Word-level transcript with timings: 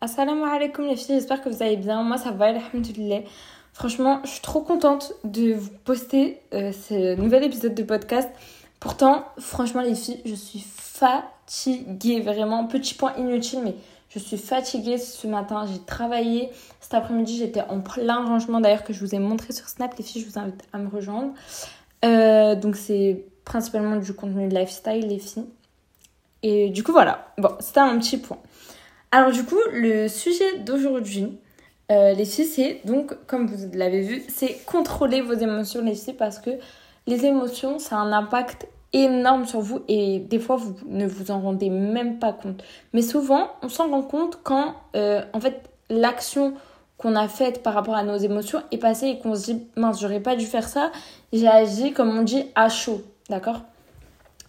Assalamu 0.00 0.44
alaikum 0.44 0.86
les 0.86 0.94
filles, 0.94 1.16
j'espère 1.16 1.42
que 1.42 1.48
vous 1.48 1.60
allez 1.60 1.76
bien. 1.76 2.04
Moi 2.04 2.18
ça 2.18 2.30
va, 2.30 2.46
alhamdoulilah. 2.46 3.22
Franchement, 3.72 4.20
je 4.22 4.28
suis 4.28 4.40
trop 4.40 4.60
contente 4.60 5.12
de 5.24 5.54
vous 5.54 5.70
poster 5.84 6.40
euh, 6.54 6.70
ce 6.70 7.16
nouvel 7.16 7.42
épisode 7.42 7.74
de 7.74 7.82
podcast. 7.82 8.30
Pourtant, 8.78 9.24
franchement 9.40 9.82
les 9.82 9.96
filles, 9.96 10.20
je 10.24 10.36
suis 10.36 10.64
fatiguée. 10.64 12.20
Vraiment, 12.20 12.64
petit 12.66 12.94
point 12.94 13.12
inutile, 13.16 13.58
mais 13.64 13.74
je 14.08 14.20
suis 14.20 14.36
fatiguée 14.36 14.98
ce 14.98 15.26
matin. 15.26 15.66
J'ai 15.66 15.80
travaillé. 15.80 16.50
Cet 16.80 16.94
après-midi, 16.94 17.36
j'étais 17.36 17.62
en 17.62 17.80
plein 17.80 18.24
rangement 18.24 18.60
d'ailleurs 18.60 18.84
que 18.84 18.92
je 18.92 19.00
vous 19.00 19.16
ai 19.16 19.18
montré 19.18 19.52
sur 19.52 19.68
Snap. 19.68 19.98
Les 19.98 20.04
filles, 20.04 20.22
je 20.22 20.28
vous 20.28 20.38
invite 20.38 20.62
à 20.72 20.78
me 20.78 20.88
rejoindre. 20.88 21.32
Euh, 22.04 22.54
donc 22.54 22.76
c'est 22.76 23.24
principalement 23.44 23.96
du 23.96 24.14
contenu 24.14 24.48
lifestyle 24.48 25.08
les 25.08 25.18
filles. 25.18 25.46
Et 26.44 26.70
du 26.70 26.84
coup 26.84 26.92
voilà, 26.92 27.32
bon, 27.36 27.50
c'était 27.58 27.80
un 27.80 27.98
petit 27.98 28.18
point. 28.18 28.38
Alors 29.10 29.32
du 29.32 29.44
coup, 29.44 29.58
le 29.72 30.06
sujet 30.08 30.58
d'aujourd'hui, 30.58 31.38
euh, 31.90 32.12
les 32.12 32.26
filles, 32.26 32.44
c'est 32.44 32.80
donc, 32.84 33.14
comme 33.26 33.46
vous 33.46 33.70
l'avez 33.72 34.02
vu, 34.02 34.22
c'est 34.28 34.62
contrôler 34.66 35.22
vos 35.22 35.32
émotions, 35.32 35.82
les 35.82 35.94
filles, 35.94 36.12
parce 36.12 36.38
que 36.38 36.50
les 37.06 37.24
émotions, 37.24 37.78
ça 37.78 37.96
a 37.96 38.00
un 38.00 38.12
impact 38.12 38.68
énorme 38.92 39.46
sur 39.46 39.60
vous 39.60 39.80
et 39.88 40.18
des 40.18 40.38
fois, 40.38 40.56
vous 40.56 40.76
ne 40.86 41.06
vous 41.06 41.30
en 41.30 41.40
rendez 41.40 41.70
même 41.70 42.18
pas 42.18 42.34
compte. 42.34 42.62
Mais 42.92 43.00
souvent, 43.00 43.48
on 43.62 43.70
s'en 43.70 43.88
rend 43.88 44.02
compte 44.02 44.40
quand, 44.42 44.74
euh, 44.94 45.22
en 45.32 45.40
fait, 45.40 45.70
l'action 45.88 46.54
qu'on 46.98 47.16
a 47.16 47.28
faite 47.28 47.62
par 47.62 47.72
rapport 47.72 47.94
à 47.94 48.02
nos 48.02 48.16
émotions 48.16 48.62
est 48.72 48.78
passée 48.78 49.06
et 49.06 49.18
qu'on 49.18 49.34
se 49.34 49.52
dit, 49.52 49.66
mince, 49.76 50.00
j'aurais 50.00 50.20
pas 50.20 50.36
dû 50.36 50.44
faire 50.44 50.68
ça, 50.68 50.92
j'ai 51.32 51.48
agi, 51.48 51.92
comme 51.92 52.10
on 52.10 52.22
dit, 52.22 52.44
à 52.54 52.68
chaud, 52.68 53.00
d'accord? 53.30 53.62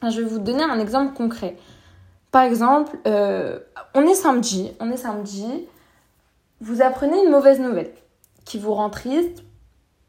Je 0.01 0.21
vais 0.21 0.27
vous 0.27 0.39
donner 0.39 0.63
un 0.63 0.79
exemple 0.79 1.13
concret. 1.13 1.55
Par 2.31 2.43
exemple, 2.43 2.97
euh, 3.07 3.59
on 3.95 4.05
est 4.05 4.13
samedi, 4.13 4.71
on 4.79 4.91
est 4.91 4.97
samedi, 4.97 5.65
vous 6.61 6.81
apprenez 6.81 7.23
une 7.23 7.31
mauvaise 7.31 7.59
nouvelle 7.59 7.91
qui 8.45 8.59
vous 8.59 8.73
rend 8.73 8.89
triste, 8.89 9.43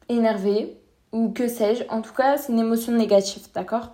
énervé 0.09 0.77
ou 1.13 1.31
que 1.31 1.49
sais-je. 1.49 1.85
En 1.89 2.03
tout 2.03 2.13
cas, 2.13 2.37
c'est 2.37 2.53
une 2.53 2.59
émotion 2.59 2.93
négative, 2.93 3.49
d'accord? 3.55 3.91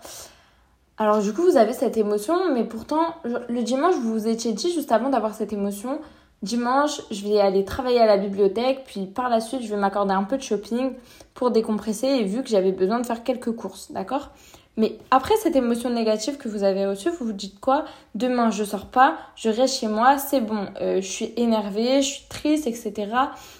Alors 0.98 1.20
du 1.20 1.32
coup, 1.32 1.42
vous 1.42 1.56
avez 1.56 1.72
cette 1.72 1.96
émotion, 1.96 2.52
mais 2.52 2.64
pourtant, 2.64 3.16
le 3.24 3.62
dimanche, 3.62 3.94
vous 3.96 4.12
vous 4.12 4.28
étiez 4.28 4.52
dit 4.52 4.72
juste 4.72 4.92
avant 4.92 5.10
d'avoir 5.10 5.34
cette 5.34 5.52
émotion, 5.52 6.00
dimanche, 6.42 7.02
je 7.10 7.26
vais 7.26 7.38
aller 7.38 7.64
travailler 7.64 8.00
à 8.00 8.06
la 8.06 8.16
bibliothèque, 8.16 8.84
puis 8.86 9.06
par 9.06 9.28
la 9.28 9.40
suite, 9.40 9.62
je 9.62 9.68
vais 9.68 9.76
m'accorder 9.76 10.14
un 10.14 10.24
peu 10.24 10.36
de 10.36 10.42
shopping 10.42 10.94
pour 11.34 11.50
décompresser 11.50 12.06
et 12.06 12.24
vu 12.24 12.42
que 12.42 12.48
j'avais 12.48 12.72
besoin 12.72 12.98
de 13.00 13.06
faire 13.06 13.22
quelques 13.24 13.52
courses, 13.52 13.92
d'accord? 13.92 14.30
Mais 14.76 14.98
après 15.10 15.34
cette 15.36 15.56
émotion 15.56 15.88
négative 15.88 16.36
que 16.36 16.48
vous 16.48 16.62
avez 16.62 16.86
reçue, 16.86 17.08
vous 17.08 17.26
vous 17.26 17.32
dites 17.32 17.60
quoi? 17.60 17.86
Demain, 18.14 18.50
je 18.50 18.62
sors 18.62 18.86
pas, 18.86 19.16
je 19.34 19.48
reste 19.48 19.80
chez 19.80 19.88
moi, 19.88 20.18
c'est 20.18 20.40
bon, 20.40 20.66
euh, 20.80 21.00
je 21.00 21.06
suis 21.06 21.32
énervée, 21.36 22.02
je 22.02 22.08
suis 22.08 22.28
triste, 22.28 22.66
etc. 22.66 23.06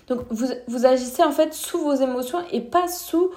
Donc 0.09 0.21
vous, 0.31 0.87
agissez 0.87 1.23
en 1.23 1.33
fait 1.33 1.55
sous 1.55 1.79
vos 1.79 1.95
émotions 1.95 2.41
et 2.53 2.61
pas 2.61 2.89
sous 2.89 3.31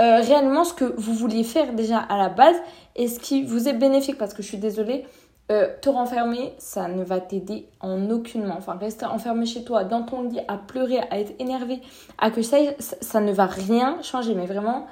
euh, 0.00 0.20
réellement 0.20 0.64
ce 0.64 0.74
que 0.74 0.84
vous 0.96 1.14
vouliez 1.14 1.44
faire 1.44 1.72
déjà 1.72 1.98
à 1.98 2.18
la 2.18 2.30
base 2.30 2.56
et 2.96 3.06
ce 3.06 3.20
qui 3.20 3.44
vous 3.44 3.68
est 3.68 3.74
bénéfique. 3.74 4.18
Parce 4.18 4.34
que 4.34 4.42
je 4.42 4.48
suis 4.48 4.58
désolée, 4.58 5.04
euh, 5.52 5.68
te 5.80 5.88
renfermer, 5.88 6.54
ça 6.58 6.88
ne 6.88 7.04
va 7.04 7.20
t'aider 7.20 7.68
en 7.80 8.10
aucunement. 8.10 8.54
Enfin, 8.58 8.74
rester 8.74 9.04
enfermé 9.04 9.46
chez 9.46 9.62
toi, 9.62 9.84
dans 9.84 10.02
ton 10.02 10.22
lit, 10.22 10.40
à 10.48 10.56
pleurer, 10.56 10.98
à 11.10 11.20
être 11.20 11.32
énervé, 11.38 11.80
à 12.18 12.30
que 12.30 12.42
ça, 12.42 12.56
ça 12.80 13.20
ne 13.20 13.32
va 13.32 13.46
rien 13.46 14.02
changer. 14.02 14.34
Mais 14.34 14.46
vraiment, 14.46 14.86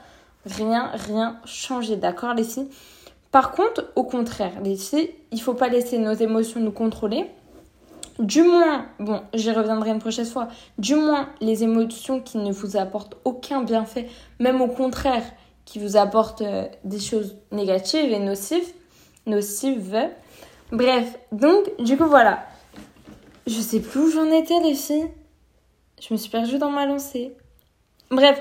rien, 0.47 0.91
rien 0.95 1.41
changer, 1.45 1.97
d'accord 1.97 2.35
les 2.35 2.45
filles? 2.45 2.69
Par 3.31 3.53
contre, 3.53 3.93
au 3.95 4.05
contraire, 4.05 4.53
les 4.63 4.77
filles, 4.77 5.11
il 5.33 5.41
faut 5.41 5.55
pas 5.55 5.69
laisser 5.69 5.99
nos 5.99 6.15
émotions 6.15 6.61
nous 6.61 6.73
contrôler. 6.73 7.27
Du 8.19 8.43
moins, 8.43 8.87
bon, 8.99 9.23
j'y 9.33 9.53
reviendrai 9.53 9.91
une 9.91 10.01
prochaine 10.01 10.27
fois, 10.27 10.49
du 10.77 10.97
moins 10.97 11.29
les 11.41 11.63
émotions 11.63 12.21
qui 12.21 12.39
ne 12.39 12.51
vous 12.51 12.77
apportent 12.77 13.17
aucun 13.25 13.63
bienfait, 13.63 14.09
même 14.41 14.61
au 14.61 14.67
contraire, 14.67 15.23
qui 15.65 15.79
vous 15.79 15.97
apportent 15.97 16.43
euh, 16.43 16.67
des 16.83 16.99
choses 16.99 17.37
négatives 17.53 18.11
et 18.11 18.19
nocives, 18.19 18.73
nocives. 19.27 20.09
Bref, 20.73 21.19
donc, 21.31 21.71
du 21.79 21.97
coup, 21.97 22.07
voilà. 22.07 22.45
Je 23.47 23.61
sais 23.61 23.81
plus 23.81 24.01
où 24.01 24.11
j'en 24.11 24.31
étais, 24.31 24.59
les 24.61 24.75
filles. 24.75 25.11
Je 26.01 26.13
me 26.13 26.19
suis 26.19 26.31
perdue 26.31 26.59
dans 26.59 26.71
ma 26.71 26.87
lancée. 26.87 27.37
Bref, 28.11 28.41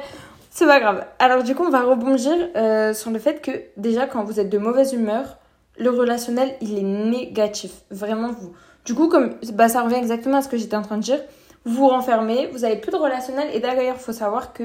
c'est 0.57 0.65
pas 0.65 0.79
grave. 0.79 1.05
Alors 1.19 1.43
du 1.43 1.53
coup, 1.53 1.63
on 1.63 1.69
va 1.69 1.83
rebondir 1.83 2.33
euh, 2.55 2.91
sur 2.91 3.11
le 3.11 3.19
fait 3.19 3.43
que 3.43 3.51
déjà 3.77 4.07
quand 4.07 4.23
vous 4.23 4.39
êtes 4.39 4.49
de 4.49 4.57
mauvaise 4.57 4.91
humeur, 4.91 5.37
le 5.77 5.91
relationnel, 5.91 6.55
il 6.61 6.79
est 6.79 6.81
négatif. 6.81 7.83
Vraiment, 7.91 8.31
vous. 8.31 8.53
Du 8.83 8.95
coup, 8.95 9.07
comme 9.07 9.35
bah, 9.53 9.69
ça 9.69 9.83
revient 9.83 9.97
exactement 9.97 10.37
à 10.37 10.41
ce 10.41 10.49
que 10.49 10.57
j'étais 10.57 10.75
en 10.75 10.81
train 10.81 10.97
de 10.97 11.03
dire, 11.03 11.19
vous 11.63 11.75
vous 11.75 11.87
renfermez, 11.89 12.47
vous 12.47 12.65
avez 12.65 12.77
plus 12.77 12.91
de 12.91 12.97
relationnel. 12.97 13.49
Et 13.53 13.59
d'ailleurs, 13.59 13.97
il 13.99 14.01
faut 14.01 14.13
savoir 14.13 14.51
que 14.51 14.63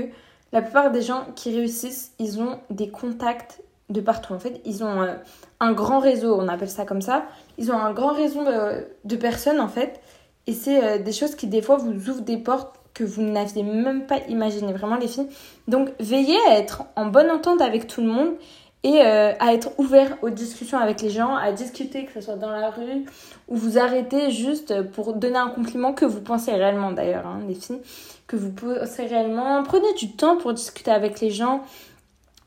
la 0.53 0.63
plupart 0.63 0.93
des 0.93 1.03
gens 1.03 1.27
qui 1.37 1.55
réussissent, 1.55 2.13
ils 2.19 2.41
ont 2.41 2.59
des 2.71 2.89
contacts 2.89 3.61
de 3.91 4.01
partout. 4.01 4.33
En 4.33 4.39
fait, 4.39 4.63
ils 4.65 4.83
ont 4.83 5.03
euh, 5.03 5.13
un 5.61 5.73
grand 5.73 5.99
réseau, 5.99 6.35
on 6.41 6.49
appelle 6.49 6.71
ça 6.71 6.87
comme 6.87 7.03
ça. 7.03 7.27
Ils 7.59 7.71
ont 7.71 7.77
un 7.77 7.93
grand 7.93 8.15
réseau 8.15 8.41
euh, 8.47 8.81
de 9.05 9.17
personnes, 9.17 9.61
en 9.61 9.69
fait. 9.69 10.01
Et 10.47 10.55
c'est 10.55 11.01
des 11.01 11.13
choses 11.13 11.35
qui, 11.35 11.49
des 11.49 11.61
fois, 11.61 11.77
vous 11.77 11.93
ouvrent 12.09 12.23
des 12.23 12.39
portes 12.39 12.81
que 12.95 13.05
vous 13.05 13.23
n'aviez 13.23 13.63
même 13.63 14.07
pas 14.07 14.19
imaginé, 14.29 14.73
vraiment 14.73 14.97
les 14.97 15.09
filles. 15.09 15.29
Donc 15.69 15.91
veillez 16.01 16.39
à 16.49 16.59
être 16.59 16.85
en 16.97 17.07
bonne 17.07 17.31
entente 17.31 17.61
avec 17.61 17.87
tout 17.87 18.01
le 18.01 18.09
monde 18.09 18.33
et 18.85 19.01
euh, 19.01 19.33
à 19.39 19.55
être 19.55 19.79
ouvert 19.79 20.19
aux 20.23 20.31
discussions 20.31 20.79
avec 20.79 21.03
les 21.03 21.11
gens, 21.11 21.37
à 21.37 21.53
discuter, 21.53 22.05
que 22.05 22.13
ce 22.15 22.21
soit 22.21 22.37
dans 22.37 22.51
la 22.51 22.71
rue, 22.71 23.05
ou 23.49 23.57
vous 23.57 23.79
arrêtez 23.79 24.31
juste 24.31 24.83
pour 24.91 25.15
donner 25.15 25.37
un 25.37 25.49
compliment 25.49 25.93
que 25.93 26.05
vous 26.05 26.21
pensez 26.21 26.53
réellement 26.53 26.91
d'ailleurs, 26.91 27.27
hein, 27.27 27.41
les 27.47 27.55
filles, 27.55 27.81
que 28.27 28.35
vous 28.37 28.51
pensez 28.51 29.07
réellement. 29.07 29.63
Prenez 29.63 29.93
du 29.95 30.13
temps 30.13 30.37
pour 30.37 30.53
discuter 30.53 30.91
avec 30.91 31.21
les 31.21 31.31
gens, 31.31 31.63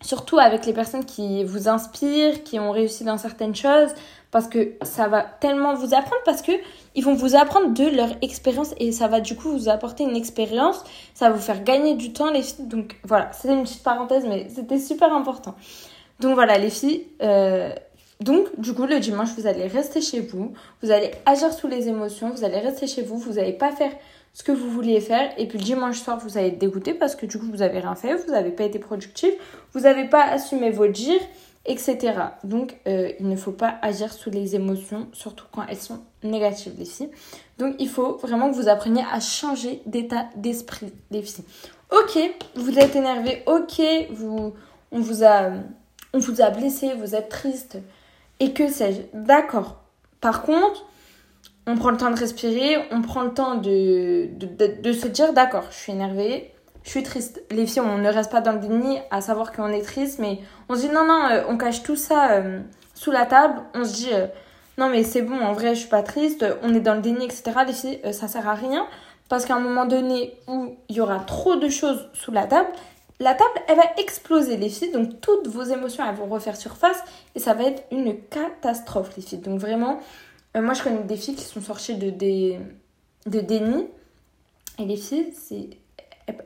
surtout 0.02 0.38
avec 0.40 0.66
les 0.66 0.74
personnes 0.74 1.06
qui 1.06 1.44
vous 1.44 1.68
inspirent, 1.68 2.44
qui 2.44 2.60
ont 2.60 2.72
réussi 2.72 3.04
dans 3.04 3.18
certaines 3.18 3.56
choses, 3.56 3.90
parce 4.32 4.48
que 4.48 4.74
ça 4.82 5.08
va 5.08 5.22
tellement 5.22 5.76
vous 5.76 5.94
apprendre, 5.94 6.22
parce 6.26 6.42
que 6.42 6.52
ils 6.94 7.04
vont 7.04 7.14
vous 7.14 7.36
apprendre 7.36 7.74
de 7.74 7.86
leur 7.96 8.10
expérience 8.22 8.74
et 8.78 8.92
ça 8.92 9.08
va 9.08 9.20
du 9.20 9.36
coup 9.36 9.50
vous 9.50 9.70
apporter 9.70 10.04
une 10.04 10.16
expérience, 10.16 10.84
ça 11.14 11.30
va 11.30 11.36
vous 11.36 11.42
faire 11.42 11.64
gagner 11.64 11.96
du 11.96 12.14
temps 12.14 12.32
les 12.32 12.42
filles. 12.42 12.66
Donc 12.66 12.98
voilà, 13.04 13.32
c'était 13.34 13.54
une 13.54 13.64
petite 13.64 13.84
parenthèse 13.84 14.26
mais 14.28 14.48
c'était 14.54 14.80
super 14.80 15.14
important. 15.14 15.56
Donc 16.20 16.36
voilà 16.36 16.58
les 16.58 16.70
filles, 16.70 17.08
euh, 17.22 17.74
donc 18.22 18.48
du 18.60 18.74
coup 18.74 18.86
le 18.86 19.00
dimanche 19.00 19.30
vous 19.38 19.48
allez 19.48 19.68
rester 19.68 20.02
chez 20.02 20.22
vous, 20.22 20.54
vous 20.82 20.92
allez 20.92 21.12
agir 21.26 21.52
sous 21.52 21.68
les 21.68 21.90
émotions, 21.90 22.30
vous 22.30 22.46
allez 22.46 22.60
rester 22.60 22.88
chez 22.88 23.02
vous, 23.02 23.18
vous 23.18 23.34
n'allez 23.34 23.54
pas 23.54 23.72
faire 23.72 23.92
ce 24.36 24.44
que 24.44 24.52
vous 24.52 24.70
vouliez 24.70 25.02
faire 25.02 25.32
et 25.40 25.48
puis 25.48 25.58
le 25.58 25.64
dimanche 25.64 26.00
soir 26.00 26.20
vous 26.20 26.38
allez 26.38 26.50
être 26.50 26.60
dégoûté 26.60 26.94
parce 26.94 27.16
que 27.16 27.26
du 27.26 27.40
coup 27.40 27.48
vous 27.50 27.64
avez 27.64 27.80
rien 27.80 27.96
fait, 27.96 28.14
vous 28.16 28.32
n'avez 28.32 28.52
pas 28.52 28.66
été 28.66 28.78
productif, 28.78 29.34
vous 29.74 29.80
n'avez 29.80 30.08
pas 30.08 30.26
assumé 30.26 30.70
vos 30.70 30.88
dires 30.88 31.22
etc. 31.66 32.14
Donc, 32.44 32.78
euh, 32.88 33.12
il 33.20 33.28
ne 33.28 33.36
faut 33.36 33.52
pas 33.52 33.80
agir 33.82 34.14
sous 34.14 34.30
les 34.30 34.56
émotions, 34.56 35.08
surtout 35.14 35.46
quand 35.52 35.64
elles 35.68 35.78
sont 35.78 36.00
négatives, 36.24 36.74
les 36.78 36.86
filles. 36.86 37.10
Donc, 37.58 37.76
il 37.80 37.90
faut 37.90 38.18
vraiment 38.18 38.50
que 38.52 38.56
vous 38.56 38.70
appreniez 38.70 39.04
à 39.12 39.20
changer 39.20 39.82
d'état 39.86 40.26
d'esprit, 40.36 40.94
les 41.12 41.22
filles. 41.22 41.46
Ok, 41.92 42.20
vous 42.56 42.78
êtes 42.78 42.96
énervé, 42.96 43.44
ok, 43.48 43.82
vous, 44.12 44.54
on, 44.92 45.00
vous 45.00 45.24
a, 45.24 45.52
on 46.14 46.20
vous 46.20 46.42
a 46.42 46.50
blessé, 46.50 46.94
vous 46.94 47.16
êtes 47.16 47.30
triste, 47.30 47.78
et 48.40 48.54
que 48.54 48.68
sais-je. 48.70 49.02
D'accord. 49.14 49.82
Par 50.22 50.44
contre, 50.44 50.86
on 51.68 51.76
prend 51.76 51.92
le 51.92 51.98
temps 51.98 52.12
de 52.12 52.20
respirer, 52.20 52.78
on 52.92 53.02
prend 53.02 53.24
le 53.24 53.34
temps 53.34 53.56
de, 53.56 54.30
se 54.40 55.08
dire, 55.08 55.34
d'accord, 55.34 55.66
je 55.72 55.78
suis 55.78 55.92
énervée, 55.92 56.52
je 56.84 56.90
suis 56.92 57.04
triste. 57.04 57.42
Les 57.52 57.66
filles, 57.66 57.82
on 57.82 57.98
ne 57.98 58.10
reste 58.10 58.32
pas 58.32 58.42
dans 58.42 58.52
le 58.52 58.60
déni 58.60 59.00
à 59.10 59.22
savoir 59.22 59.52
qu'on 59.52 59.70
est 59.70 59.82
triste, 59.82 60.20
mais 60.20 60.40
on 60.70 60.76
se 60.76 60.82
dit 60.82 60.90
non, 60.90 61.06
non, 61.06 61.26
euh, 61.32 61.44
on 61.50 61.58
cache 61.58 61.82
tout 61.82 61.96
ça 61.96 62.34
euh, 62.34 62.60
sous 62.94 63.12
la 63.12 63.26
table. 63.26 63.62
On 63.74 63.84
se 63.84 63.94
dit 63.94 64.10
euh, 64.14 64.28
non, 64.78 64.90
mais 64.90 65.04
c'est 65.04 65.24
bon, 65.24 65.40
en 65.40 65.54
vrai, 65.54 65.74
je 65.74 65.80
suis 65.80 65.90
pas 65.90 66.04
triste, 66.04 66.46
on 66.62 66.74
est 66.74 66.80
dans 66.80 66.94
le 66.94 67.02
déni, 67.02 67.26
etc. 67.26 67.52
Les 67.66 67.74
filles, 67.74 68.00
ça 68.14 68.28
sert 68.28 68.48
à 68.48 68.54
rien 68.54 68.86
parce 69.28 69.46
qu'à 69.46 69.56
un 69.56 69.60
moment 69.60 69.86
donné 69.86 70.36
où 70.48 70.76
il 70.90 70.96
y 70.96 71.02
aura 71.02 71.20
trop 71.20 71.56
de 71.56 71.68
choses 71.70 72.10
sous 72.14 72.32
la 72.32 72.46
table, 72.46 72.70
la 73.20 73.34
table, 73.34 73.50
elle 73.68 73.78
va 73.78 73.86
exploser, 73.98 74.58
les 74.58 74.70
filles. 74.70 74.92
Donc, 74.92 75.22
toutes 75.22 75.48
vos 75.48 75.64
émotions, 75.64 76.04
elles 76.08 76.16
vont 76.16 76.26
refaire 76.28 76.58
surface 76.58 77.02
et 77.34 77.40
ça 77.40 77.54
va 77.54 77.64
être 77.64 77.84
une 77.92 78.20
catastrophe, 78.20 79.12
les 79.16 79.24
filles. 79.24 79.40
Donc, 79.40 79.60
vraiment, 79.60 80.00
moi, 80.62 80.74
je 80.74 80.84
connais 80.84 81.04
des 81.04 81.18
filles 81.18 81.36
qui 81.36 81.46
sont 81.46 81.62
sorties 81.62 81.96
de, 81.96 82.10
déni. 82.10 83.88
Et 84.78 84.86
les 84.86 84.98
filles, 84.98 85.34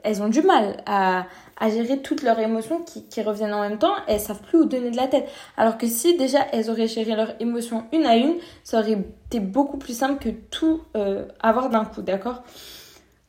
elles 0.04 0.22
ont 0.22 0.28
du 0.28 0.42
mal 0.42 0.84
à, 0.86 1.26
à 1.60 1.70
gérer 1.70 2.02
toutes 2.02 2.24
leurs 2.24 2.40
émotions 2.40 2.84
qui, 2.84 3.22
reviennent 3.22 3.54
en 3.54 3.62
même 3.62 3.78
temps 3.78 3.94
elles 4.08 4.20
savent 4.20 4.42
plus 4.42 4.60
où 4.60 4.66
donner 4.66 4.92
de 4.92 4.98
la 4.98 5.08
tête. 5.08 5.28
Alors 5.58 5.78
que 5.78 5.88
si 5.88 6.18
déjà 6.18 6.40
elles 6.52 6.70
auraient 6.70 6.88
géré 6.88 7.16
leurs 7.16 7.34
émotions 7.40 7.86
une 7.92 8.06
à 8.06 8.16
une, 8.16 8.36
ça 8.64 8.80
aurait 8.80 8.98
été 9.28 9.40
beaucoup 9.40 9.78
plus 9.78 9.98
simple 9.98 10.24
que 10.24 10.30
tout 10.30 10.82
euh, 10.96 11.26
avoir 11.42 11.70
d'un 11.70 11.86
coup, 11.86 12.02
d'accord? 12.02 12.44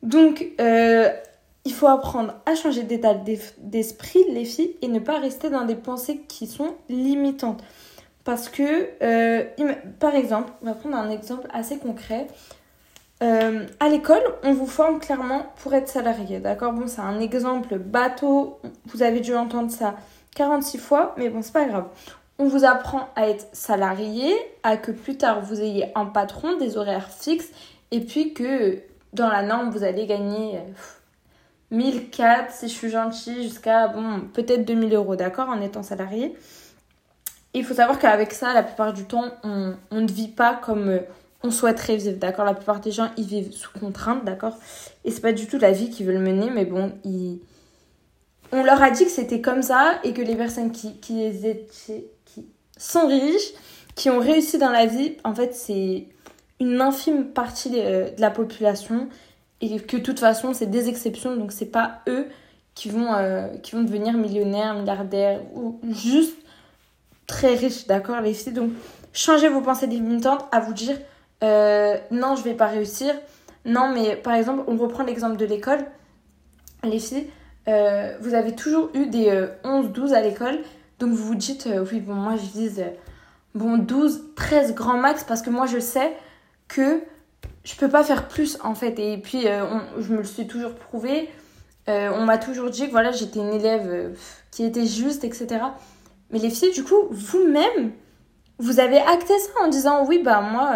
Donc, 0.01 0.45
euh, 0.59 1.09
il 1.63 1.73
faut 1.73 1.87
apprendre 1.87 2.33
à 2.45 2.55
changer 2.55 2.83
d'état 2.83 3.13
d'esprit, 3.59 4.23
les 4.31 4.45
filles, 4.45 4.75
et 4.81 4.87
ne 4.87 4.99
pas 4.99 5.19
rester 5.19 5.49
dans 5.49 5.65
des 5.65 5.75
pensées 5.75 6.21
qui 6.27 6.47
sont 6.47 6.73
limitantes. 6.89 7.61
Parce 8.31 8.47
que, 8.47 8.87
euh, 9.03 9.43
par 9.99 10.15
exemple, 10.15 10.53
on 10.61 10.67
va 10.67 10.73
prendre 10.73 10.95
un 10.95 11.09
exemple 11.09 11.49
assez 11.51 11.77
concret. 11.79 12.27
euh, 13.21 13.65
à 13.81 13.89
l'école, 13.89 14.23
on 14.43 14.53
vous 14.53 14.67
forme 14.67 15.01
clairement 15.01 15.47
pour 15.61 15.73
être 15.73 15.89
salarié, 15.89 16.39
d'accord? 16.39 16.71
Bon, 16.71 16.87
c'est 16.87 17.01
un 17.01 17.19
exemple 17.19 17.77
bateau, 17.77 18.61
vous 18.85 19.03
avez 19.03 19.19
dû 19.19 19.35
entendre 19.35 19.69
ça 19.69 19.95
46 20.37 20.77
fois, 20.77 21.13
mais 21.17 21.27
bon, 21.27 21.41
c'est 21.41 21.51
pas 21.51 21.65
grave. 21.65 21.87
On 22.39 22.47
vous 22.47 22.63
apprend 22.63 23.09
à 23.17 23.27
être 23.27 23.47
salarié, 23.51 24.33
à 24.63 24.77
que 24.77 24.93
plus 24.93 25.17
tard 25.17 25.41
vous 25.41 25.59
ayez 25.59 25.91
un 25.95 26.05
patron, 26.05 26.55
des 26.55 26.77
horaires 26.77 27.09
fixes, 27.09 27.49
et 27.91 27.99
puis 27.99 28.33
que 28.33 28.79
dans 29.11 29.27
la 29.27 29.43
norme, 29.43 29.71
vous 29.71 29.83
allez 29.83 30.05
gagner 30.05 30.57
1004 31.71 32.49
si 32.49 32.69
je 32.69 32.73
suis 32.73 32.89
gentille, 32.89 33.43
jusqu'à 33.43 33.89
bon, 33.89 34.21
peut-être 34.33 34.63
2000 34.63 34.95
euros, 34.95 35.17
d'accord, 35.17 35.49
en 35.49 35.59
étant 35.59 35.83
salarié. 35.83 36.33
Il 37.53 37.65
faut 37.65 37.73
savoir 37.73 37.99
qu'avec 37.99 38.31
ça, 38.31 38.53
la 38.53 38.63
plupart 38.63 38.93
du 38.93 39.05
temps, 39.05 39.25
on, 39.43 39.75
ne 39.91 40.11
vit 40.11 40.29
pas 40.29 40.55
comme 40.55 40.87
euh, 40.87 40.99
on 41.43 41.51
souhaiterait 41.51 41.97
vivre, 41.97 42.17
d'accord? 42.17 42.45
La 42.45 42.53
plupart 42.53 42.79
des 42.79 42.91
gens, 42.91 43.09
ils 43.17 43.25
vivent 43.25 43.51
sous 43.51 43.71
contrainte, 43.77 44.23
d'accord? 44.23 44.57
Et 45.03 45.11
c'est 45.11 45.21
pas 45.21 45.33
du 45.33 45.47
tout 45.47 45.57
la 45.57 45.71
vie 45.71 45.89
qu'ils 45.89 46.05
veulent 46.05 46.19
mener, 46.19 46.49
mais 46.49 46.65
bon, 46.65 46.93
ils... 47.03 47.39
on 48.53 48.63
leur 48.63 48.81
a 48.81 48.91
dit 48.91 49.03
que 49.03 49.11
c'était 49.11 49.41
comme 49.41 49.61
ça 49.61 49.99
et 50.03 50.13
que 50.13 50.21
les 50.21 50.35
personnes 50.35 50.71
qui, 50.71 50.95
sont 52.77 53.07
riches, 53.07 53.51
qui 53.95 54.09
ont 54.09 54.19
réussi 54.19 54.57
dans 54.57 54.71
la 54.71 54.85
vie, 54.85 55.17
en 55.25 55.35
fait, 55.35 55.53
c'est 55.53 56.07
une 56.61 56.79
infime 56.79 57.25
partie 57.25 57.71
de, 57.71 58.11
la 58.17 58.31
population 58.31 59.09
et 59.59 59.79
que 59.79 59.97
de 59.97 60.01
toute 60.01 60.19
façon, 60.19 60.53
c'est 60.53 60.67
des 60.67 60.87
exceptions, 60.87 61.35
donc 61.35 61.51
c'est 61.51 61.65
pas 61.65 62.01
eux 62.07 62.27
qui 62.75 62.89
vont, 62.89 63.13
euh, 63.13 63.47
qui 63.57 63.75
vont 63.75 63.83
devenir 63.83 64.13
millionnaires, 64.13 64.73
milliardaires 64.75 65.41
ou 65.53 65.79
juste 65.89 66.37
très 67.31 67.55
riches, 67.55 67.87
d'accord, 67.87 68.21
les 68.21 68.33
filles 68.33 68.53
Donc, 68.53 68.71
changez 69.13 69.49
vos 69.49 69.61
pensées 69.61 69.87
limitantes 69.87 70.45
à 70.51 70.59
vous 70.59 70.73
dire 70.73 70.97
euh, 71.43 71.97
non, 72.11 72.35
je 72.35 72.43
vais 72.43 72.53
pas 72.53 72.67
réussir. 72.67 73.15
Non, 73.65 73.91
mais 73.93 74.15
par 74.15 74.33
exemple, 74.33 74.63
on 74.67 74.77
reprend 74.77 75.03
l'exemple 75.03 75.37
de 75.37 75.45
l'école. 75.45 75.79
Les 76.83 76.99
filles, 76.99 77.27
euh, 77.67 78.15
vous 78.21 78.33
avez 78.33 78.55
toujours 78.55 78.89
eu 78.93 79.07
des 79.07 79.31
11-12 79.63 80.13
à 80.13 80.21
l'école. 80.21 80.59
Donc 80.99 81.11
vous 81.11 81.25
vous 81.25 81.35
dites, 81.35 81.67
oui, 81.91 81.99
bon, 81.99 82.13
moi 82.13 82.35
je 82.35 82.59
vise 82.59 82.83
bon, 83.55 83.77
12, 83.77 84.33
13 84.35 84.75
grands 84.75 84.97
max 84.97 85.23
parce 85.23 85.41
que 85.41 85.49
moi 85.49 85.65
je 85.65 85.79
sais 85.79 86.15
que 86.67 87.01
je 87.63 87.75
peux 87.75 87.89
pas 87.89 88.03
faire 88.03 88.27
plus 88.27 88.57
en 88.63 88.75
fait. 88.75 88.99
Et 88.99 89.17
puis 89.17 89.47
euh, 89.47 89.63
je 89.99 90.13
me 90.13 90.17
le 90.17 90.23
suis 90.23 90.47
toujours 90.47 90.75
prouvé. 90.75 91.29
Euh, 91.89 92.11
on 92.15 92.25
m'a 92.25 92.37
toujours 92.37 92.69
dit 92.69 92.85
que 92.85 92.91
voilà, 92.91 93.11
j'étais 93.11 93.39
une 93.39 93.53
élève 93.53 93.87
euh, 93.87 94.09
qui 94.51 94.63
était 94.63 94.85
juste, 94.85 95.23
etc. 95.23 95.65
Mais 96.31 96.39
les 96.39 96.49
filles, 96.49 96.71
du 96.73 96.83
coup, 96.83 97.07
vous-même, 97.09 97.91
vous 98.57 98.79
avez 98.79 98.99
acté 98.99 99.37
ça 99.39 99.65
en 99.65 99.67
disant 99.67 100.05
oui, 100.05 100.21
bah 100.23 100.41
moi, 100.41 100.75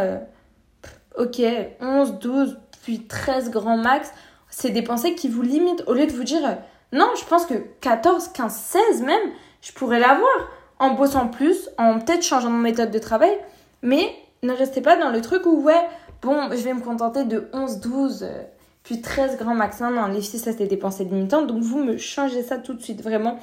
ok, 1.17 1.41
11, 1.81 2.19
12, 2.19 2.59
puis 2.83 3.07
13 3.07 3.51
grands 3.51 3.77
max, 3.77 4.11
c'est 4.49 4.69
des 4.69 4.81
pensées 4.81 5.15
qui 5.15 5.29
vous 5.29 5.41
limitent. 5.41 5.83
Au 5.87 5.93
lieu 5.93 6.07
de 6.07 6.11
vous 6.11 6.23
dire 6.23 6.57
non, 6.91 7.11
je 7.19 7.25
pense 7.25 7.45
que 7.45 7.55
14, 7.81 8.29
15, 8.29 8.53
16 8.53 9.01
même, 9.01 9.31
je 9.61 9.71
pourrais 9.73 9.99
l'avoir 9.99 10.49
en 10.79 10.91
bossant 10.91 11.27
plus, 11.27 11.69
en 11.77 11.99
peut-être 11.99 12.23
changeant 12.23 12.49
mon 12.49 12.59
méthode 12.59 12.91
de 12.91 12.99
travail. 12.99 13.37
Mais 13.81 14.13
ne 14.43 14.53
restez 14.53 14.81
pas 14.81 14.97
dans 14.97 15.09
le 15.09 15.21
truc 15.21 15.45
où, 15.45 15.61
ouais, 15.61 15.87
bon, 16.21 16.49
je 16.51 16.57
vais 16.57 16.73
me 16.73 16.81
contenter 16.81 17.23
de 17.23 17.49
11, 17.53 17.79
12, 17.79 18.23
euh, 18.23 18.43
puis 18.83 19.01
13 19.01 19.37
grands 19.37 19.55
max. 19.55 19.79
Non, 19.81 20.07
les 20.07 20.21
filles, 20.21 20.39
ça 20.39 20.51
c'est 20.53 20.67
des 20.67 20.77
pensées 20.77 21.05
limitantes. 21.05 21.47
Donc 21.47 21.61
vous 21.61 21.83
me 21.83 21.97
changez 21.97 22.43
ça 22.43 22.57
tout 22.57 22.73
de 22.73 22.81
suite. 22.81 23.01
Vraiment, 23.01 23.39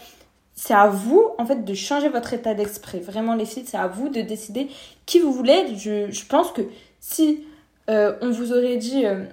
c'est 0.54 0.75
à 0.75 0.88
vous, 0.88 1.31
en 1.38 1.46
fait, 1.46 1.64
de 1.64 1.75
changer 1.75 2.08
votre 2.08 2.34
état 2.34 2.54
d'esprit. 2.54 3.00
Vraiment, 3.00 3.34
les 3.34 3.46
filles, 3.46 3.64
c'est 3.66 3.76
à 3.76 3.88
vous 3.88 4.08
de 4.08 4.20
décider 4.20 4.69
qui 5.06 5.19
vous 5.19 5.32
voulez 5.32 5.76
Je, 5.76 6.10
je 6.10 6.26
pense 6.26 6.52
que 6.52 6.62
si 7.00 7.44
euh, 7.90 8.16
on 8.20 8.31
vous 8.31 8.52
aurait 8.52 8.76
dit, 8.76 9.06
euh, 9.06 9.25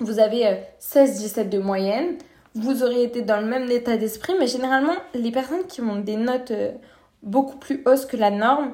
vous 0.00 0.18
avez 0.18 0.58
16, 0.78 1.18
17 1.20 1.50
de 1.50 1.58
moyenne, 1.58 2.16
vous 2.54 2.82
auriez 2.82 3.04
été 3.04 3.22
dans 3.22 3.40
le 3.40 3.46
même 3.46 3.70
état 3.70 3.96
d'esprit. 3.96 4.34
Mais 4.38 4.46
généralement, 4.46 4.96
les 5.14 5.30
personnes 5.30 5.66
qui 5.68 5.80
ont 5.80 5.96
des 5.96 6.16
notes 6.16 6.52
beaucoup 7.22 7.56
plus 7.56 7.82
hausses 7.86 8.06
que 8.06 8.16
la 8.16 8.30
norme, 8.30 8.72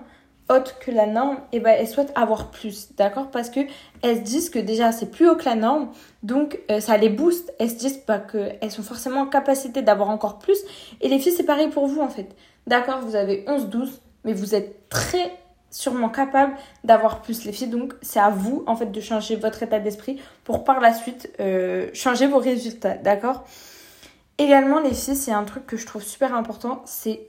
haute 0.51 0.77
que 0.81 0.91
la 0.91 1.07
norme, 1.07 1.37
et 1.53 1.57
eh 1.57 1.61
ben 1.61 1.75
elles 1.79 1.89
souhaitent 1.89 2.13
avoir 2.15 2.51
plus, 2.51 2.95
d'accord? 2.97 3.31
Parce 3.31 3.49
que 3.49 3.61
elles 4.03 4.19
se 4.19 4.23
disent 4.23 4.51
que 4.51 4.59
déjà 4.59 4.93
c'est 4.93 5.11
plus 5.11 5.29
haut 5.29 5.37
que 5.37 5.45
la 5.45 5.55
norme, 5.55 5.91
donc 6.23 6.61
euh, 6.71 6.81
ça 6.81 6.97
les 6.97 7.09
booste. 7.09 7.53
Elles 7.59 7.71
se 7.71 7.77
disent 7.77 7.99
pas 7.99 8.19
qu'elles 8.19 8.71
sont 8.71 8.83
forcément 8.83 9.23
en 9.23 9.27
capacité 9.27 9.83
d'avoir 9.83 10.11
encore 10.11 10.39
plus. 10.39 10.59
Et 11.01 11.09
les 11.09 11.19
filles, 11.19 11.33
c'est 11.33 11.45
pareil 11.45 11.69
pour 11.69 11.87
vous 11.87 12.01
en 12.01 12.09
fait. 12.09 12.37
D'accord, 12.67 13.01
vous 13.01 13.17
avez 13.17 13.45
11-12, 13.47 14.01
mais 14.25 14.33
vous 14.33 14.55
êtes 14.55 14.89
très 14.89 15.33
sûrement 15.71 16.09
capable 16.09 16.55
d'avoir 16.85 17.23
plus 17.23 17.45
les 17.45 17.53
filles. 17.53 17.69
Donc 17.69 17.95
c'est 18.03 18.21
à 18.21 18.31
vous 18.31 18.65
en 18.67 18.77
fait 18.77 18.93
de 18.93 19.01
changer 19.01 19.37
votre 19.37 19.63
état 19.63 19.81
d'esprit 19.81 20.21
pour 20.45 20.65
par 20.65 20.81
la 20.81 20.93
suite 20.93 21.31
euh, 21.41 21.89
changer 21.95 22.27
vos 22.27 22.39
résultats, 22.39 22.97
d'accord? 22.97 23.45
Également 24.37 24.81
les 24.81 24.93
filles, 24.93 25.17
c'est 25.17 25.33
un 25.33 25.45
truc 25.45 25.65
que 25.67 25.77
je 25.77 25.87
trouve 25.87 26.03
super 26.03 26.35
important, 26.35 26.83
c'est 26.87 27.29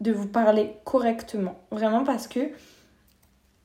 de 0.00 0.12
vous 0.12 0.28
parler 0.28 0.76
correctement. 0.84 1.56
Vraiment 1.70 2.04
parce 2.04 2.28
que 2.28 2.40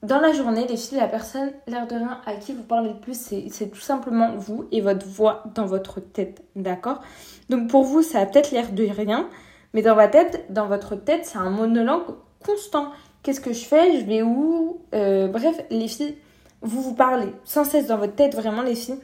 dans 0.03 0.19
la 0.19 0.33
journée, 0.33 0.65
les 0.67 0.77
filles, 0.77 0.97
la 0.97 1.07
personne, 1.07 1.51
l'air 1.67 1.85
de 1.85 1.95
rien, 1.95 2.19
à 2.25 2.33
qui 2.33 2.53
vous 2.53 2.63
parlez 2.63 2.89
le 2.89 2.99
plus, 2.99 3.15
c'est 3.49 3.67
tout 3.67 3.79
simplement 3.79 4.35
vous 4.35 4.65
et 4.71 4.81
votre 4.81 5.05
voix 5.05 5.43
dans 5.53 5.65
votre 5.65 5.99
tête. 5.99 6.41
D'accord? 6.55 7.01
Donc 7.49 7.69
pour 7.69 7.83
vous, 7.83 8.01
ça 8.01 8.19
a 8.19 8.25
peut-être 8.25 8.51
l'air 8.51 8.71
de 8.71 8.83
rien, 8.83 9.29
mais 9.73 9.83
dans 9.83 9.95
votre 9.95 10.09
tête, 10.09 10.45
dans 10.49 10.67
votre 10.67 10.95
tête, 10.95 11.25
c'est 11.25 11.37
un 11.37 11.51
monologue 11.51 12.15
constant. 12.43 12.91
Qu'est-ce 13.21 13.41
que 13.41 13.53
je 13.53 13.63
fais? 13.63 13.99
Je 13.99 14.05
vais 14.05 14.23
où? 14.23 14.81
Euh, 14.95 15.27
Bref, 15.27 15.55
les 15.69 15.87
filles, 15.87 16.17
vous 16.61 16.81
vous 16.81 16.95
parlez 16.95 17.31
sans 17.43 17.63
cesse 17.63 17.87
dans 17.87 17.97
votre 17.97 18.15
tête, 18.15 18.33
vraiment 18.33 18.63
les 18.63 18.75
filles. 18.75 18.99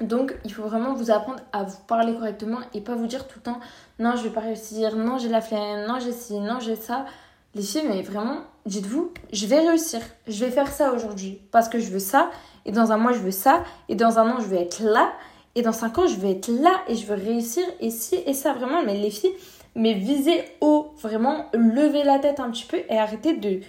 Donc, 0.00 0.34
il 0.44 0.52
faut 0.52 0.64
vraiment 0.64 0.94
vous 0.94 1.10
apprendre 1.10 1.40
à 1.52 1.62
vous 1.62 1.76
parler 1.86 2.14
correctement 2.14 2.58
et 2.74 2.80
pas 2.80 2.94
vous 2.94 3.06
dire 3.06 3.28
tout 3.28 3.38
le 3.38 3.42
temps 3.42 3.60
non, 3.98 4.16
je 4.16 4.24
vais 4.24 4.30
pas 4.30 4.40
réussir, 4.40 4.96
non, 4.96 5.18
j'ai 5.18 5.28
la 5.28 5.40
flemme, 5.40 5.86
non, 5.86 6.00
j'ai 6.00 6.12
ci, 6.12 6.38
non, 6.40 6.58
j'ai 6.60 6.76
ça. 6.76 7.06
Les 7.54 7.62
filles, 7.62 7.84
mais 7.88 8.02
vraiment, 8.02 8.40
dites-vous, 8.66 9.12
je 9.32 9.46
vais 9.46 9.60
réussir, 9.60 10.00
je 10.26 10.44
vais 10.44 10.50
faire 10.50 10.66
ça 10.66 10.92
aujourd'hui 10.92 11.40
parce 11.52 11.68
que 11.68 11.78
je 11.78 11.90
veux 11.90 12.00
ça, 12.00 12.30
et 12.64 12.72
dans 12.72 12.90
un 12.90 12.96
mois, 12.96 13.12
je 13.12 13.20
veux 13.20 13.30
ça, 13.30 13.62
et 13.88 13.94
dans 13.94 14.18
un 14.18 14.28
an, 14.28 14.40
je 14.40 14.46
vais 14.46 14.60
être 14.62 14.80
là, 14.80 15.12
et 15.54 15.62
dans 15.62 15.72
cinq 15.72 15.98
ans, 15.98 16.08
je 16.08 16.16
vais 16.16 16.32
être 16.32 16.48
là, 16.48 16.80
et 16.88 16.96
je 16.96 17.06
veux 17.06 17.14
réussir, 17.14 17.62
et 17.78 17.90
ci, 17.90 18.16
et 18.26 18.34
ça, 18.34 18.52
vraiment. 18.52 18.82
Mais 18.82 18.96
les 18.96 19.10
filles, 19.10 19.34
mais 19.76 19.94
visez 19.94 20.44
haut, 20.60 20.92
vraiment, 21.00 21.46
levez 21.52 22.02
la 22.02 22.18
tête 22.18 22.40
un 22.40 22.50
petit 22.50 22.66
peu 22.66 22.78
et 22.88 22.98
arrêtez 22.98 23.36
de. 23.36 23.60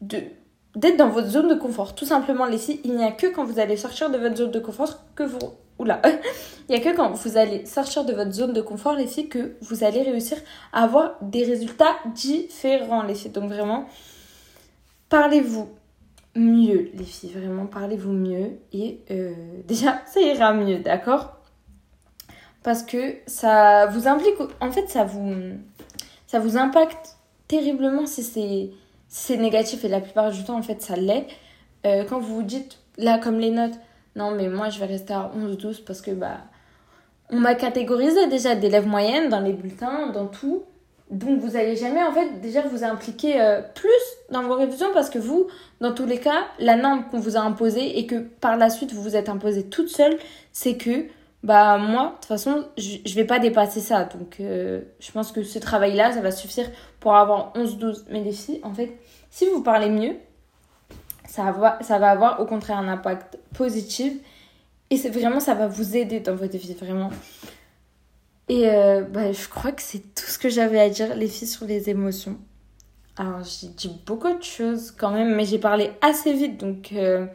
de 0.00 0.22
d'être 0.76 0.96
dans 0.96 1.08
votre 1.08 1.28
zone 1.28 1.48
de 1.48 1.54
confort. 1.54 1.94
Tout 1.94 2.06
simplement, 2.06 2.46
les 2.46 2.58
filles, 2.58 2.80
il 2.84 2.96
n'y 2.96 3.04
a 3.04 3.12
que 3.12 3.26
quand 3.26 3.44
vous 3.44 3.58
allez 3.58 3.76
sortir 3.76 4.10
de 4.10 4.18
votre 4.18 4.36
zone 4.36 4.50
de 4.50 4.60
confort 4.60 5.04
que 5.14 5.22
vous 5.24 5.38
Oula, 5.78 6.02
il 6.68 6.74
n'y 6.74 6.76
a 6.76 6.80
que 6.80 6.96
quand 6.96 7.12
vous 7.12 7.36
allez 7.36 7.64
sortir 7.64 8.04
de 8.04 8.12
votre 8.12 8.32
zone 8.32 8.52
de 8.52 8.60
confort, 8.60 8.94
les 8.94 9.06
filles, 9.06 9.28
que 9.28 9.54
vous 9.60 9.84
allez 9.84 10.02
réussir 10.02 10.36
à 10.72 10.82
avoir 10.82 11.14
des 11.22 11.44
résultats 11.44 11.96
différents, 12.14 13.04
les 13.04 13.14
filles. 13.14 13.30
Donc 13.30 13.48
vraiment, 13.48 13.86
parlez-vous 15.08 15.68
mieux, 16.34 16.90
les 16.94 17.04
filles. 17.04 17.32
Vraiment, 17.32 17.66
parlez-vous 17.66 18.12
mieux. 18.12 18.58
Et 18.72 19.00
euh, 19.10 19.32
déjà, 19.68 20.02
ça 20.06 20.20
ira 20.20 20.52
mieux, 20.52 20.80
d'accord? 20.80 21.36
Parce 22.64 22.82
que 22.82 23.14
ça 23.26 23.86
vous 23.86 24.08
implique, 24.08 24.34
en 24.60 24.72
fait, 24.72 24.88
ça 24.88 25.04
vous, 25.04 25.32
ça 26.26 26.40
vous 26.40 26.56
impacte 26.56 27.16
terriblement 27.46 28.04
si 28.06 28.24
c'est 28.24 28.70
c'est 29.08 29.36
négatif. 29.36 29.84
Et 29.84 29.88
la 29.88 30.00
plupart 30.00 30.30
du 30.30 30.44
temps, 30.44 30.58
en 30.58 30.62
fait, 30.62 30.80
ça 30.82 30.96
l'est. 30.96 31.26
Euh, 31.86 32.04
quand 32.08 32.18
vous 32.18 32.36
vous 32.36 32.42
dites, 32.42 32.78
là, 32.96 33.18
comme 33.18 33.38
les 33.38 33.50
notes, 33.50 33.78
non, 34.16 34.30
mais 34.30 34.48
moi, 34.48 34.68
je 34.68 34.78
vais 34.78 34.86
rester 34.86 35.14
à 35.14 35.30
11-12 35.36 35.84
parce 35.84 36.00
que, 36.00 36.10
bah, 36.10 36.38
on 37.30 37.38
m'a 37.38 37.54
catégorisé 37.54 38.26
déjà 38.28 38.54
d'élève 38.54 38.86
moyenne 38.86 39.28
dans 39.28 39.40
les 39.40 39.52
bulletins, 39.52 40.08
dans 40.08 40.26
tout. 40.26 40.62
Donc, 41.10 41.40
vous 41.40 41.56
allez 41.56 41.76
jamais, 41.76 42.02
en 42.02 42.12
fait, 42.12 42.40
déjà 42.40 42.62
vous 42.62 42.84
impliquer 42.84 43.40
euh, 43.40 43.62
plus 43.74 43.90
dans 44.30 44.42
vos 44.42 44.54
révisions 44.54 44.88
parce 44.92 45.08
que 45.08 45.18
vous, 45.18 45.46
dans 45.80 45.94
tous 45.94 46.04
les 46.04 46.20
cas, 46.20 46.44
la 46.58 46.76
norme 46.76 47.04
qu'on 47.10 47.18
vous 47.18 47.36
a 47.36 47.40
imposée 47.40 47.98
et 47.98 48.06
que 48.06 48.16
par 48.16 48.56
la 48.56 48.68
suite 48.68 48.92
vous 48.92 49.02
vous 49.02 49.16
êtes 49.16 49.28
imposée 49.28 49.64
toute 49.64 49.88
seule, 49.88 50.18
c'est 50.52 50.76
que, 50.76 51.06
bah, 51.44 51.78
moi, 51.78 52.06
de 52.06 52.14
toute 52.16 52.24
façon, 52.26 52.66
je, 52.76 53.14
vais 53.14 53.24
pas 53.24 53.38
dépasser 53.38 53.80
ça. 53.80 54.04
Donc, 54.04 54.38
euh, 54.40 54.82
je 54.98 55.10
pense 55.12 55.30
que 55.32 55.42
ce 55.42 55.58
travail-là, 55.58 56.12
ça 56.12 56.20
va 56.20 56.30
suffire 56.30 56.68
pour 57.00 57.14
avoir 57.14 57.52
11-12. 57.54 58.04
Mais 58.10 58.22
les 58.22 58.32
filles, 58.32 58.60
en 58.64 58.74
fait, 58.74 58.98
si 59.30 59.46
vous 59.46 59.62
parlez 59.62 59.88
mieux, 59.88 60.16
ça 61.26 61.52
va, 61.52 61.78
ça 61.82 61.98
va 61.98 62.10
avoir 62.10 62.40
au 62.40 62.46
contraire 62.46 62.78
un 62.78 62.88
impact 62.88 63.38
positif. 63.54 64.14
Et 64.90 64.96
c'est 64.96 65.10
vraiment, 65.10 65.38
ça 65.38 65.54
va 65.54 65.68
vous 65.68 65.96
aider 65.96 66.20
dans 66.20 66.34
votre 66.34 66.56
vie, 66.56 66.74
vraiment. 66.74 67.10
Et 68.48 68.68
euh, 68.68 69.02
bah, 69.02 69.30
je 69.32 69.48
crois 69.48 69.72
que 69.72 69.82
c'est 69.82 70.14
tout 70.14 70.26
ce 70.26 70.38
que 70.38 70.48
j'avais 70.48 70.80
à 70.80 70.88
dire, 70.88 71.14
les 71.14 71.28
filles, 71.28 71.48
sur 71.48 71.66
les 71.66 71.90
émotions. 71.90 72.38
Alors, 73.16 73.42
j'ai 73.44 73.68
dit 73.68 74.00
beaucoup 74.06 74.32
de 74.32 74.42
choses 74.42 74.90
quand 74.90 75.10
même, 75.10 75.34
mais 75.34 75.44
j'ai 75.44 75.58
parlé 75.58 75.90
assez 76.00 76.32
vite. 76.32 76.58
Donc, 76.58 76.92
euh, 76.92 77.26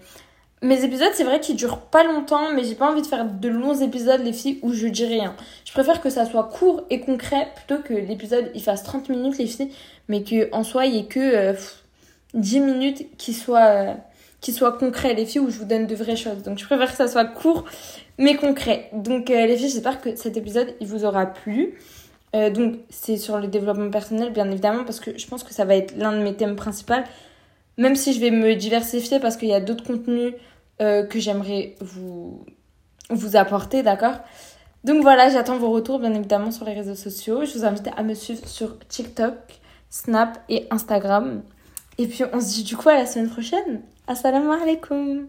mes 0.63 0.83
épisodes, 0.83 1.11
c'est 1.13 1.23
vrai 1.23 1.39
qu'ils 1.39 1.55
durent 1.55 1.81
pas 1.81 2.03
longtemps, 2.03 2.51
mais 2.53 2.63
j'ai 2.63 2.75
pas 2.75 2.89
envie 2.89 3.01
de 3.01 3.07
faire 3.07 3.25
de 3.25 3.49
longs 3.49 3.75
épisodes, 3.75 4.21
les 4.23 4.33
filles, 4.33 4.59
où 4.63 4.73
je 4.73 4.87
dis 4.87 5.05
rien. 5.05 5.35
Je 5.65 5.71
préfère 5.71 6.01
que 6.01 6.09
ça 6.09 6.25
soit 6.25 6.45
court 6.45 6.83
et 6.89 6.99
concret 7.01 7.49
plutôt 7.55 7.81
que 7.83 7.93
l'épisode 7.93 8.49
il 8.55 8.63
fasse 8.63 8.83
30 8.83 9.09
minutes, 9.09 9.37
les 9.37 9.45
filles, 9.45 9.71
mais 10.07 10.23
qu'en 10.23 10.63
soi, 10.63 10.85
il 10.87 10.95
y 10.95 10.99
ait 10.99 11.05
que. 11.05 11.19
Euh, 11.19 11.53
10 12.33 12.59
minutes 12.61 13.17
qui 13.17 13.33
soient, 13.33 13.95
qui 14.41 14.53
soit 14.53 14.73
concret, 14.73 15.13
les 15.13 15.25
filles, 15.25 15.41
où 15.41 15.49
je 15.49 15.57
vous 15.57 15.65
donne 15.65 15.87
de 15.87 15.95
vraies 15.95 16.15
choses. 16.15 16.43
Donc 16.43 16.57
je 16.57 16.65
préfère 16.65 16.89
que 16.89 16.97
ça 16.97 17.07
soit 17.07 17.25
court, 17.25 17.65
mais 18.17 18.35
concret. 18.35 18.89
Donc 18.93 19.29
euh, 19.29 19.45
les 19.45 19.57
filles, 19.57 19.69
j'espère 19.69 20.01
que 20.01 20.15
cet 20.15 20.37
épisode, 20.37 20.73
il 20.79 20.87
vous 20.87 21.05
aura 21.05 21.27
plu. 21.27 21.79
Euh, 22.35 22.49
donc 22.49 22.75
c'est 22.89 23.17
sur 23.17 23.37
le 23.37 23.47
développement 23.47 23.91
personnel, 23.91 24.31
bien 24.31 24.49
évidemment, 24.49 24.83
parce 24.83 24.99
que 24.99 25.17
je 25.17 25.27
pense 25.27 25.43
que 25.43 25.53
ça 25.53 25.65
va 25.65 25.75
être 25.75 25.95
l'un 25.97 26.13
de 26.13 26.23
mes 26.23 26.33
thèmes 26.33 26.55
principaux. 26.55 26.93
Même 27.77 27.95
si 27.95 28.13
je 28.13 28.19
vais 28.19 28.31
me 28.31 28.55
diversifier, 28.55 29.19
parce 29.19 29.35
qu'il 29.35 29.49
y 29.49 29.53
a 29.53 29.59
d'autres 29.59 29.83
contenus 29.83 30.33
euh, 30.81 31.05
que 31.05 31.19
j'aimerais 31.19 31.75
vous, 31.81 32.45
vous 33.09 33.35
apporter, 33.35 33.83
d'accord? 33.83 34.15
Donc 34.83 35.01
voilà, 35.01 35.29
j'attends 35.29 35.57
vos 35.57 35.71
retours 35.71 35.99
bien 35.99 36.13
évidemment 36.13 36.51
sur 36.51 36.65
les 36.65 36.73
réseaux 36.73 36.95
sociaux. 36.95 37.45
Je 37.45 37.57
vous 37.57 37.65
invite 37.65 37.89
à 37.95 38.03
me 38.03 38.13
suivre 38.13 38.45
sur 38.47 38.77
TikTok, 38.87 39.35
Snap 39.89 40.39
et 40.49 40.67
Instagram. 40.71 41.41
Et 41.97 42.07
puis 42.07 42.23
on 42.33 42.41
se 42.41 42.53
dit 42.53 42.63
du 42.63 42.75
coup 42.75 42.89
à 42.89 42.95
la 42.95 43.05
semaine 43.05 43.29
prochaine. 43.29 43.81
Assalamu 44.07 44.51
alaikum 44.51 45.27